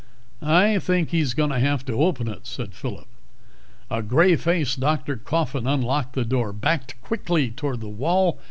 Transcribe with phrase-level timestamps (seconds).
[0.41, 3.05] "I think he's going to have to open it," said Phillip.
[3.91, 5.15] A gray faced Dr.
[5.15, 8.39] Coffin unlocked the door, backed quickly toward the wall.